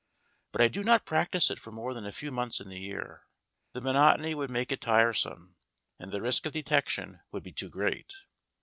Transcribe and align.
But 0.51 0.61
I 0.61 0.67
do 0.67 0.83
not 0.83 1.05
practise 1.05 1.51
it 1.51 1.59
for 1.59 1.71
more 1.71 1.93
than 1.93 2.07
a 2.07 2.11
few 2.11 2.31
months 2.31 2.59
in 2.59 2.69
the 2.69 2.79
year. 2.79 3.27
The 3.73 3.81
mo 3.81 3.93
notony 3.93 4.33
would 4.33 4.49
make 4.49 4.71
it 4.71 4.81
tiresome; 4.81 5.57
and 5.99 6.11
the 6.11 6.23
risk 6.23 6.47
of 6.47 6.53
detec 6.53 6.89
tion 6.89 7.19
would 7.31 7.43
be 7.43 7.51
too 7.51 7.69
great. 7.69 8.11